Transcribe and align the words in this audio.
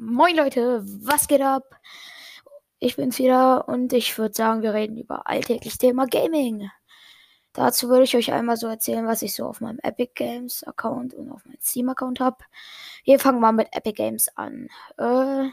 Moin 0.00 0.36
Leute, 0.36 0.80
was 0.84 1.26
geht 1.26 1.40
ab? 1.42 1.74
Ich 2.78 2.94
bin's 2.94 3.18
wieder 3.18 3.66
und 3.66 3.92
ich 3.92 4.16
würde 4.16 4.32
sagen, 4.32 4.62
wir 4.62 4.72
reden 4.72 4.96
über 4.96 5.26
alltäglich 5.26 5.76
Thema 5.76 6.06
Gaming. 6.06 6.70
Dazu 7.52 7.88
würde 7.88 8.04
ich 8.04 8.14
euch 8.16 8.32
einmal 8.32 8.56
so 8.56 8.68
erzählen, 8.68 9.08
was 9.08 9.22
ich 9.22 9.34
so 9.34 9.46
auf 9.46 9.60
meinem 9.60 9.80
Epic 9.82 10.12
Games 10.14 10.62
Account 10.62 11.14
und 11.14 11.32
auf 11.32 11.44
meinem 11.44 11.58
Steam 11.60 11.88
Account 11.88 12.20
habe. 12.20 12.36
Wir 13.04 13.18
fangen 13.18 13.40
mal 13.40 13.50
mit 13.50 13.68
Epic 13.72 13.94
Games 13.94 14.28
an. 14.36 14.68
Äh, 14.98 15.48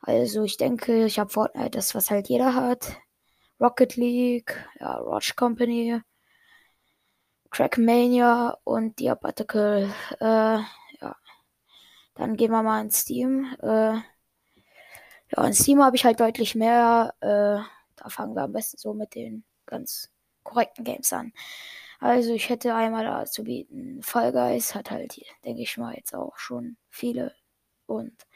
also 0.00 0.42
ich 0.44 0.58
denke, 0.58 1.06
ich 1.06 1.18
habe 1.18 1.30
Fortnite, 1.30 1.70
das 1.70 1.94
was 1.94 2.10
halt 2.10 2.28
jeder 2.28 2.54
hat. 2.54 2.98
Rocket 3.58 3.96
League, 3.96 4.68
ja, 4.80 4.96
Roach 4.98 5.34
Company, 5.34 6.02
Trackmania 7.50 8.58
und 8.64 8.98
Diabatical. 8.98 9.94
Äh. 10.20 10.58
Dann 12.14 12.36
gehen 12.36 12.50
wir 12.50 12.62
mal 12.62 12.82
in 12.82 12.90
Steam. 12.90 13.54
Äh, 13.60 13.94
ja, 15.34 15.46
in 15.46 15.54
Steam 15.54 15.82
habe 15.82 15.96
ich 15.96 16.04
halt 16.04 16.20
deutlich 16.20 16.54
mehr. 16.54 17.14
Äh, 17.20 17.62
da 17.96 18.08
fangen 18.08 18.34
wir 18.34 18.42
am 18.42 18.52
besten 18.52 18.78
so 18.78 18.94
mit 18.94 19.14
den 19.14 19.44
ganz 19.66 20.10
korrekten 20.42 20.84
Games 20.84 21.12
an. 21.12 21.32
Also 22.00 22.34
ich 22.34 22.48
hätte 22.48 22.74
einmal 22.74 23.04
da 23.04 23.24
zu 23.26 23.44
bieten. 23.44 24.02
Fall 24.02 24.32
Guys 24.32 24.74
hat 24.74 24.90
halt, 24.90 25.20
denke 25.44 25.62
ich 25.62 25.76
mal, 25.78 25.94
jetzt 25.94 26.14
auch 26.14 26.36
schon 26.36 26.76
viele. 26.90 27.34
Und 27.86 28.26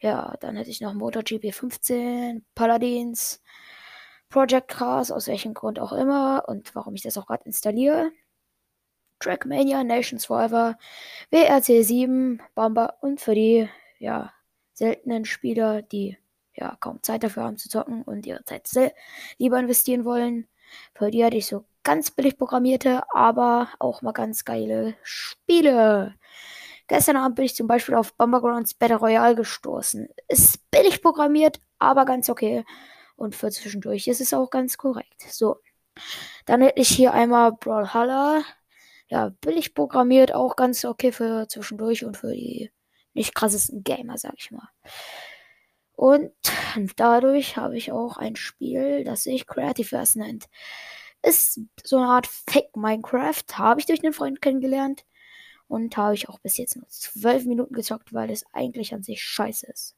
ja, 0.00 0.36
dann 0.40 0.56
hätte 0.56 0.70
ich 0.70 0.80
noch 0.80 0.94
MotoGP 0.94 1.52
15, 1.52 2.46
Paladins, 2.54 3.42
Project 4.28 4.68
Cars, 4.68 5.10
aus 5.10 5.26
welchem 5.26 5.54
Grund 5.54 5.80
auch 5.80 5.92
immer 5.92 6.44
und 6.46 6.74
warum 6.74 6.94
ich 6.94 7.02
das 7.02 7.18
auch 7.18 7.26
gerade 7.26 7.44
installiere. 7.46 8.12
Trackmania, 9.20 9.84
Nations 9.84 10.26
Forever, 10.26 10.78
WRC 11.30 11.84
7, 11.84 12.42
Bomber 12.54 12.96
und 13.00 13.20
für 13.20 13.34
die 13.34 13.68
ja, 13.98 14.32
seltenen 14.72 15.24
Spieler, 15.24 15.82
die 15.82 16.18
ja 16.54 16.76
kaum 16.80 17.02
Zeit 17.02 17.22
dafür 17.22 17.44
haben 17.44 17.58
zu 17.58 17.68
zocken 17.68 18.02
und 18.02 18.26
ihre 18.26 18.44
Zeit 18.44 18.68
lieber 19.38 19.58
investieren 19.60 20.04
wollen. 20.04 20.48
Für 20.94 21.10
die 21.10 21.24
hatte 21.24 21.36
ich 21.36 21.46
so 21.46 21.64
ganz 21.82 22.10
billig 22.10 22.38
programmierte, 22.38 23.02
aber 23.14 23.68
auch 23.78 24.02
mal 24.02 24.12
ganz 24.12 24.44
geile 24.44 24.96
Spiele. 25.02 26.14
Gestern 26.88 27.16
Abend 27.16 27.36
bin 27.36 27.44
ich 27.44 27.54
zum 27.54 27.66
Beispiel 27.66 27.94
auf 27.94 28.14
Bombergrounds 28.14 28.74
Battle 28.74 28.96
Royale 28.96 29.36
gestoßen. 29.36 30.08
Ist 30.28 30.70
billig 30.70 31.02
programmiert, 31.02 31.60
aber 31.78 32.04
ganz 32.04 32.28
okay. 32.28 32.64
Und 33.16 33.36
für 33.36 33.50
zwischendurch 33.50 34.08
ist 34.08 34.20
es 34.20 34.34
auch 34.34 34.50
ganz 34.50 34.76
korrekt. 34.76 35.22
So. 35.28 35.58
Dann 36.46 36.62
hätte 36.62 36.80
ich 36.80 36.88
hier 36.88 37.12
einmal 37.12 37.52
Brawlhalla 37.52 38.42
ja, 39.10 39.30
billig 39.40 39.74
programmiert, 39.74 40.32
auch 40.32 40.56
ganz 40.56 40.84
okay 40.84 41.12
für 41.12 41.48
zwischendurch 41.48 42.04
und 42.04 42.16
für 42.16 42.32
die 42.32 42.70
nicht 43.12 43.34
krassesten 43.34 43.82
Gamer, 43.82 44.16
sag 44.16 44.34
ich 44.38 44.50
mal. 44.52 44.68
Und 45.92 46.32
dadurch 46.96 47.56
habe 47.56 47.76
ich 47.76 47.92
auch 47.92 48.16
ein 48.16 48.36
Spiel, 48.36 49.04
das 49.04 49.24
sich 49.24 49.46
Creativeverse 49.46 50.18
nennt. 50.18 50.48
Ist 51.22 51.60
so 51.84 51.98
eine 51.98 52.06
Art 52.06 52.26
Fake 52.26 52.74
Minecraft, 52.76 53.42
habe 53.54 53.80
ich 53.80 53.86
durch 53.86 54.02
einen 54.02 54.14
Freund 54.14 54.40
kennengelernt. 54.40 55.04
Und 55.66 55.96
habe 55.96 56.14
ich 56.14 56.28
auch 56.28 56.40
bis 56.40 56.56
jetzt 56.56 56.76
nur 56.76 56.88
zwölf 56.88 57.44
Minuten 57.44 57.74
gezockt, 57.74 58.12
weil 58.12 58.30
es 58.30 58.44
eigentlich 58.52 58.92
an 58.92 59.04
sich 59.04 59.22
scheiße 59.22 59.66
ist. 59.68 59.94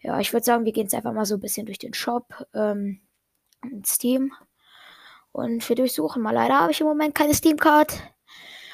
Ja, 0.00 0.20
ich 0.20 0.32
würde 0.32 0.44
sagen, 0.44 0.64
wir 0.64 0.72
gehen 0.72 0.84
jetzt 0.84 0.94
einfach 0.94 1.12
mal 1.12 1.24
so 1.24 1.34
ein 1.34 1.40
bisschen 1.40 1.66
durch 1.66 1.78
den 1.78 1.94
Shop. 1.94 2.46
Ähm, 2.54 3.00
Steam. 3.84 4.32
Und 5.32 5.66
wir 5.68 5.76
durchsuchen 5.76 6.22
mal. 6.22 6.32
Leider 6.32 6.60
habe 6.60 6.72
ich 6.72 6.80
im 6.80 6.86
Moment 6.86 7.14
keine 7.14 7.34
Steam-Card. 7.34 8.00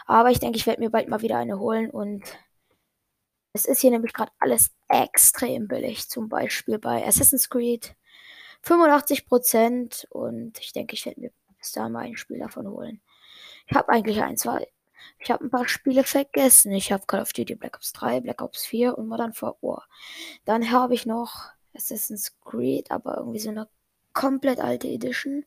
Aber 0.07 0.31
ich 0.31 0.41
denke, 0.41 0.57
ich 0.57 0.67
werde 0.67 0.81
mir 0.81 0.91
bald 0.91 1.09
mal 1.09 1.23
wieder 1.23 1.39
eine 1.39 1.59
holen. 1.59 1.91
Und 1.91 2.25
es 3.53 3.65
ist 3.65 3.81
hier 3.81 3.91
nämlich 3.91 4.13
gerade 4.13 4.33
alles 4.39 4.73
extrem 4.89 5.69
billig. 5.69 6.09
Zum 6.09 6.29
Beispiel 6.29 6.79
bei 6.79 7.07
Assassin's 7.07 7.49
Creed 7.49 7.95
85%. 8.65 10.07
Und 10.11 10.59
ich 10.59 10.73
denke, 10.73 10.95
ich 10.95 11.07
werde 11.07 11.21
mir 11.21 11.31
bis 11.59 11.73
da 11.73 11.89
mal 11.89 12.05
ein 12.05 12.17
Spiel 12.17 12.39
davon 12.39 12.69
holen. 12.69 13.01
Ich 13.67 13.77
habe 13.77 13.91
eigentlich 13.91 14.23
ein, 14.23 14.37
zwei. 14.37 14.67
Ich 15.19 15.31
habe 15.31 15.45
ein 15.45 15.51
paar 15.51 15.69
Spiele 15.69 16.05
vergessen. 16.05 16.73
Ich 16.73 16.91
habe 16.93 17.07
Call 17.07 17.21
of 17.21 17.33
Duty 17.33 17.55
Black 17.55 17.77
Ops 17.77 17.93
3, 17.93 18.21
Black 18.21 18.43
Ops 18.43 18.65
4 18.67 18.97
und 18.97 19.09
Modern 19.09 19.33
Warfare. 19.39 19.83
Dann 20.45 20.71
habe 20.71 20.95
ich 20.95 21.07
noch 21.07 21.51
Assassin's 21.75 22.37
Creed, 22.41 22.91
aber 22.91 23.19
irgendwie 23.19 23.39
so 23.39 23.51
eine 23.51 23.69
komplett 24.13 24.61
alte 24.61 24.89
Edition 24.89 25.45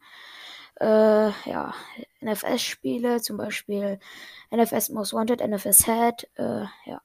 äh, 0.82 1.32
ja, 1.50 1.74
NFS-Spiele, 2.22 3.22
zum 3.22 3.38
Beispiel 3.38 4.00
NFS 4.50 4.90
Most 4.90 5.14
Wanted, 5.14 5.40
NFS 5.42 5.86
Head, 5.86 6.30
äh, 6.36 6.66
ja. 6.86 7.02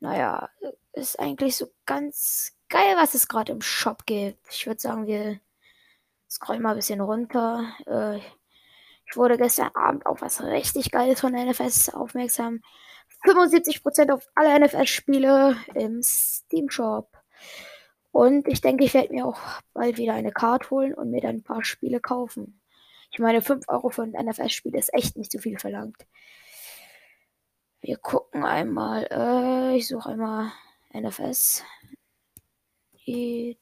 Naja, 0.00 0.48
ist 0.92 1.18
eigentlich 1.18 1.56
so 1.56 1.66
ganz 1.86 2.56
geil, 2.68 2.96
was 2.96 3.14
es 3.14 3.28
gerade 3.28 3.52
im 3.52 3.62
Shop 3.62 4.06
gibt. 4.06 4.46
Ich 4.50 4.66
würde 4.66 4.80
sagen, 4.80 5.06
wir 5.06 5.40
scrollen 6.30 6.62
mal 6.62 6.70
ein 6.70 6.76
bisschen 6.76 7.00
runter. 7.00 7.64
Äh, 7.86 8.18
ich 9.06 9.16
wurde 9.16 9.36
gestern 9.36 9.70
Abend 9.74 10.06
auf 10.06 10.22
was 10.22 10.42
richtig 10.42 10.90
Geiles 10.90 11.20
von 11.20 11.32
NFS 11.32 11.90
aufmerksam. 11.90 12.62
75% 13.24 14.12
auf 14.12 14.28
alle 14.34 14.58
NFS-Spiele 14.58 15.56
im 15.74 16.02
Steam 16.02 16.70
Shop. 16.70 17.08
Und 18.12 18.46
ich 18.46 18.60
denke, 18.60 18.84
ich 18.84 18.94
werde 18.94 19.12
mir 19.12 19.26
auch 19.26 19.40
bald 19.72 19.96
wieder 19.96 20.14
eine 20.14 20.32
Card 20.32 20.70
holen 20.70 20.94
und 20.94 21.10
mir 21.10 21.22
dann 21.22 21.36
ein 21.36 21.42
paar 21.42 21.64
Spiele 21.64 21.98
kaufen. 21.98 22.60
Ich 23.10 23.18
meine, 23.18 23.42
5 23.42 23.68
Euro 23.68 23.90
für 23.90 24.02
ein 24.02 24.12
NFS-Spiel 24.12 24.74
ist 24.74 24.94
echt 24.94 25.16
nicht 25.16 25.32
zu 25.32 25.38
viel 25.38 25.58
verlangt. 25.58 26.06
Wir 27.80 27.96
gucken 27.96 28.44
einmal. 28.44 29.08
Äh, 29.10 29.76
ich 29.76 29.88
suche 29.88 30.10
einmal 30.10 30.52
NFS. 30.94 31.64
Need 33.06 33.58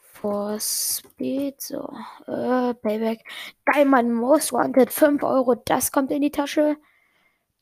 for 0.00 0.58
Speed. 0.60 1.60
So. 1.60 1.88
Äh, 2.26 2.74
Payback. 2.74 3.24
Geil, 3.64 3.84
mein 3.84 4.12
Most 4.12 4.52
Wanted. 4.52 4.92
5 4.92 5.22
Euro. 5.22 5.54
Das 5.54 5.92
kommt 5.92 6.10
in 6.10 6.22
die 6.22 6.30
Tasche. 6.30 6.76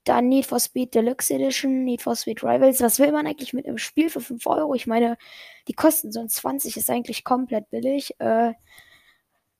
Dann 0.04 0.28
Need 0.28 0.46
for 0.46 0.58
Speed 0.60 0.94
Deluxe 0.94 1.30
Edition, 1.30 1.84
Need 1.84 2.02
for 2.02 2.16
Speed 2.16 2.42
Rivals. 2.42 2.80
Was 2.80 2.98
will 2.98 3.12
man 3.12 3.26
eigentlich 3.26 3.52
mit 3.52 3.66
einem 3.66 3.78
Spiel 3.78 4.08
für 4.10 4.20
5 4.20 4.46
Euro? 4.46 4.74
Ich 4.74 4.86
meine, 4.86 5.18
die 5.68 5.74
kosten 5.74 6.10
sonst 6.12 6.36
20, 6.36 6.76
ist 6.76 6.90
eigentlich 6.90 7.24
komplett 7.24 7.68
billig. 7.70 8.14
Äh, 8.18 8.54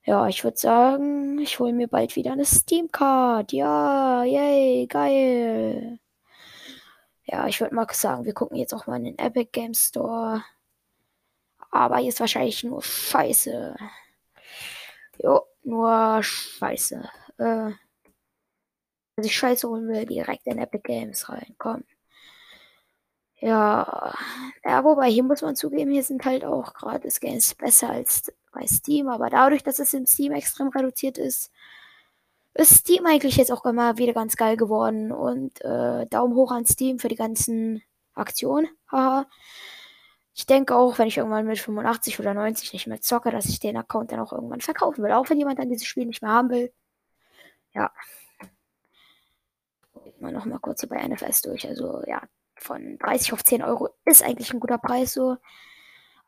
ja, 0.03 0.27
ich 0.27 0.43
würde 0.43 0.57
sagen, 0.57 1.39
ich 1.39 1.59
hole 1.59 1.73
mir 1.73 1.87
bald 1.87 2.15
wieder 2.15 2.31
eine 2.31 2.45
Steam 2.45 2.91
Card. 2.91 3.51
Ja, 3.53 4.23
yay, 4.23 4.87
geil. 4.87 5.99
Ja, 7.25 7.47
ich 7.47 7.61
würde 7.61 7.75
mal 7.75 7.87
sagen, 7.91 8.25
wir 8.25 8.33
gucken 8.33 8.57
jetzt 8.57 8.73
auch 8.73 8.87
mal 8.87 8.97
in 8.97 9.03
den 9.05 9.19
Epic 9.19 9.49
Game 9.51 9.73
Store. 9.73 10.43
Aber 11.71 11.97
hier 11.97 12.09
ist 12.09 12.19
wahrscheinlich 12.19 12.63
nur 12.63 12.81
Scheiße. 12.81 13.75
Jo, 15.19 15.43
nur 15.63 16.21
Scheiße. 16.23 17.09
Äh, 17.37 17.71
wenn 19.21 19.27
ich 19.27 19.37
Scheiße 19.37 19.69
holen 19.69 19.87
will, 19.87 20.05
direkt 20.07 20.47
in 20.47 20.57
Epic 20.57 20.81
Games 20.83 21.29
rein. 21.29 21.53
Komm. 21.59 21.83
Ja, 23.39 24.15
ja, 24.65 24.83
wobei 24.83 25.09
hier 25.09 25.23
muss 25.23 25.41
man 25.43 25.55
zugeben, 25.55 25.91
hier 25.91 26.03
sind 26.03 26.25
halt 26.25 26.43
auch 26.43 26.73
gratis 26.73 27.19
Games 27.19 27.53
besser 27.55 27.89
als 27.89 28.31
bei 28.51 28.65
Steam, 28.67 29.09
aber 29.09 29.29
dadurch, 29.29 29.63
dass 29.63 29.79
es 29.79 29.93
im 29.93 30.05
Steam 30.07 30.31
extrem 30.33 30.69
reduziert 30.69 31.17
ist, 31.19 31.51
ist 32.55 32.75
Steam 32.79 33.05
eigentlich 33.05 33.37
jetzt 33.37 33.51
auch 33.51 33.65
immer 33.65 33.97
wieder 33.97 34.13
ganz 34.13 34.35
geil 34.35 34.57
geworden 34.57 35.11
und 35.11 35.61
äh, 35.61 36.07
Daumen 36.07 36.35
hoch 36.35 36.51
an 36.51 36.65
Steam 36.65 36.99
für 36.99 37.07
die 37.07 37.15
ganzen 37.15 37.83
Aktionen. 38.13 38.67
Haha. 38.91 39.27
Ich 40.33 40.45
denke 40.47 40.75
auch, 40.75 40.97
wenn 40.97 41.07
ich 41.07 41.17
irgendwann 41.17 41.45
mit 41.45 41.59
85 41.59 42.19
oder 42.19 42.33
90 42.33 42.73
nicht 42.73 42.87
mehr 42.87 43.01
zocke, 43.01 43.31
dass 43.31 43.45
ich 43.45 43.59
den 43.59 43.77
Account 43.77 44.11
dann 44.11 44.19
auch 44.19 44.33
irgendwann 44.33 44.61
verkaufen 44.61 45.03
will, 45.03 45.11
auch 45.11 45.29
wenn 45.29 45.37
jemand 45.37 45.59
dann 45.59 45.69
dieses 45.69 45.87
Spiel 45.87 46.05
nicht 46.05 46.21
mehr 46.21 46.31
haben 46.31 46.49
will. 46.49 46.73
Ja 47.73 47.91
mal 50.21 50.31
noch 50.31 50.45
mal 50.45 50.59
kurz 50.59 50.81
hier 50.81 50.89
bei 50.89 51.05
NFS 51.07 51.41
durch. 51.41 51.67
Also 51.67 52.03
ja, 52.07 52.21
von 52.55 52.97
30 52.99 53.33
auf 53.33 53.43
10 53.43 53.63
Euro 53.63 53.89
ist 54.05 54.23
eigentlich 54.23 54.53
ein 54.53 54.59
guter 54.59 54.77
Preis 54.77 55.13
so. 55.13 55.37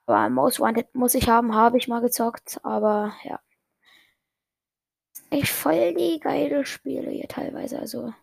Aber 0.06 0.30
Most 0.30 0.60
Wanted 0.60 0.94
muss 0.96 1.16
ich 1.16 1.30
haben, 1.30 1.56
habe 1.56 1.78
ich 1.78 1.88
mal 1.88 2.02
gezockt. 2.02 2.60
Aber 2.64 3.14
ja. 3.24 3.40
Echt 5.30 5.50
voll 5.50 5.94
die 5.96 6.20
geile 6.20 6.66
Spiele 6.66 7.10
hier 7.12 7.28
teilweise. 7.28 7.80
Also 7.80 8.14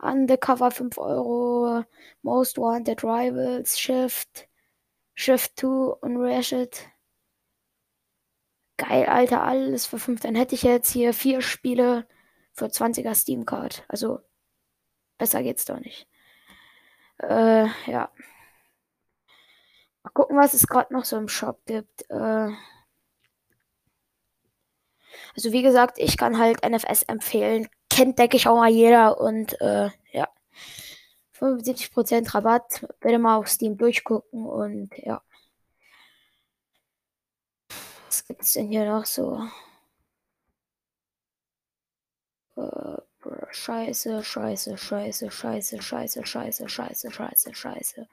Undercover 0.00 0.70
5 0.70 0.98
Euro, 0.98 1.84
Most 2.22 2.58
Wanted 2.58 3.04
Rivals, 3.04 3.78
Shift, 3.78 4.48
Shift 5.14 5.60
2 5.60 5.66
und 6.00 6.16
Ratchet. 6.16 6.88
Geil, 8.78 9.06
Alter, 9.06 9.42
alles 9.42 9.86
für 9.86 9.98
5. 9.98 10.20
Dann 10.20 10.34
hätte 10.34 10.54
ich 10.54 10.62
jetzt 10.62 10.90
hier 10.90 11.12
vier 11.12 11.42
Spiele 11.42 12.06
für 12.54 12.66
20er 12.66 13.14
Steam 13.14 13.44
Card. 13.44 13.84
Also 13.88 14.20
Besser 15.20 15.42
geht's 15.42 15.66
doch 15.66 15.78
nicht. 15.78 16.08
Äh, 17.18 17.66
ja. 17.86 18.10
Mal 20.02 20.10
gucken, 20.14 20.38
was 20.38 20.54
es 20.54 20.66
gerade 20.66 20.94
noch 20.94 21.04
so 21.04 21.18
im 21.18 21.28
Shop 21.28 21.60
gibt. 21.66 22.08
Äh, 22.08 22.48
also 25.34 25.52
wie 25.52 25.62
gesagt, 25.62 25.98
ich 25.98 26.16
kann 26.16 26.38
halt 26.38 26.64
NFS 26.66 27.02
empfehlen. 27.02 27.68
Kennt, 27.90 28.18
denke 28.18 28.38
ich, 28.38 28.48
auch 28.48 28.56
mal 28.56 28.70
jeder. 28.70 29.20
Und 29.20 29.60
äh, 29.60 29.90
ja. 30.12 30.26
75% 31.38 32.34
Rabatt. 32.34 32.86
Bitte 33.00 33.18
mal 33.18 33.36
auf 33.36 33.48
Steam 33.48 33.76
durchgucken 33.76 34.46
und 34.46 34.96
ja. 34.96 35.22
Was 38.06 38.24
gibt's 38.26 38.54
denn 38.54 38.68
hier 38.68 38.86
noch 38.86 39.04
so? 39.04 39.46
Äh, 42.56 43.09
scheiße, 43.50 44.22
scheiße, 44.22 44.76
scheiße, 44.76 45.30
scheiße, 45.30 45.82
scheiße, 45.82 46.26
scheiße, 46.26 46.68
scheiße, 46.68 47.10
scheiße, 47.10 47.54
scheiße. 47.54 48.08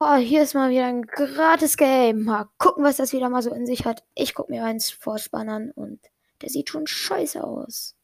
Oh, 0.00 0.16
hier 0.16 0.42
ist 0.42 0.54
mal 0.54 0.70
wieder 0.70 0.86
ein 0.86 1.02
gratis 1.02 1.76
Game. 1.76 2.24
Mal 2.24 2.48
gucken, 2.58 2.84
was 2.84 2.96
das 2.96 3.12
wieder 3.12 3.28
mal 3.28 3.42
so 3.42 3.54
in 3.54 3.66
sich 3.66 3.84
hat. 3.84 4.04
Ich 4.14 4.34
guck 4.34 4.50
mir 4.50 4.64
eins 4.64 4.90
Vorspann 4.90 5.48
an 5.48 5.70
und 5.70 6.00
der 6.40 6.48
sieht 6.50 6.68
schon 6.70 6.86
scheiße 6.86 7.42
aus. 7.42 7.94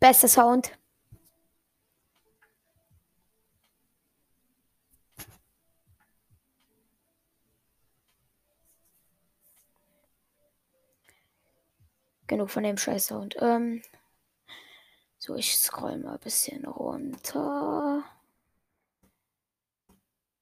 Bester 0.00 0.28
Sound. 0.28 0.72
Genug 12.32 12.50
von 12.50 12.62
dem 12.62 12.78
scheiß 12.78 13.08
Sound. 13.08 13.36
Ähm, 13.40 13.82
so, 15.18 15.34
ich 15.34 15.54
scroll 15.58 15.98
mal 15.98 16.14
ein 16.14 16.20
bisschen 16.20 16.64
runter. 16.64 18.02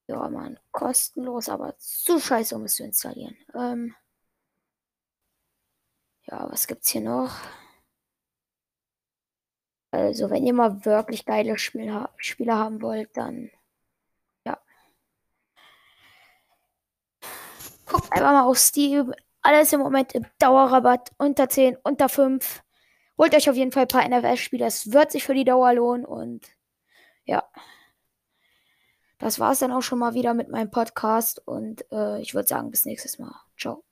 Ja, 0.06 0.28
man, 0.28 0.60
kostenlos, 0.70 1.48
aber 1.48 1.76
zu 1.78 2.20
scheiße, 2.20 2.54
um 2.54 2.62
es 2.62 2.76
zu 2.76 2.84
installieren. 2.84 3.36
Ähm, 3.54 3.96
ja, 6.26 6.48
was 6.48 6.68
gibt's 6.68 6.90
hier 6.90 7.00
noch? 7.00 7.32
Also, 9.90 10.30
wenn 10.30 10.46
ihr 10.46 10.54
mal 10.54 10.84
wirklich 10.84 11.24
geile 11.24 11.58
Spiel 11.58 11.92
ha 11.92 12.08
Spiele 12.18 12.54
haben 12.54 12.80
wollt, 12.82 13.16
dann 13.16 13.50
ja. 14.46 14.60
Guckt 17.86 18.12
einfach 18.12 18.30
mal 18.30 18.44
auf 18.44 18.58
Steam. 18.58 19.12
Alles 19.42 19.72
im 19.72 19.80
Moment 19.80 20.14
im 20.14 20.26
Dauerrabatt. 20.38 21.10
Unter 21.18 21.48
10, 21.48 21.76
unter 21.82 22.08
5. 22.08 22.62
Holt 23.18 23.34
euch 23.34 23.50
auf 23.50 23.56
jeden 23.56 23.72
Fall 23.72 23.82
ein 23.82 23.88
paar 23.88 24.08
NFL-Spiele. 24.08 24.66
Es 24.66 24.92
wird 24.92 25.12
sich 25.12 25.24
für 25.24 25.34
die 25.34 25.44
Dauer 25.44 25.74
lohnen. 25.74 26.04
Und 26.04 26.46
ja. 27.24 27.44
Das 29.18 29.38
war 29.38 29.52
es 29.52 29.58
dann 29.58 29.72
auch 29.72 29.82
schon 29.82 29.98
mal 29.98 30.14
wieder 30.14 30.34
mit 30.34 30.48
meinem 30.48 30.70
Podcast. 30.70 31.46
Und 31.46 31.84
äh, 31.92 32.20
ich 32.20 32.34
würde 32.34 32.48
sagen, 32.48 32.70
bis 32.70 32.86
nächstes 32.86 33.18
Mal. 33.18 33.34
Ciao. 33.58 33.84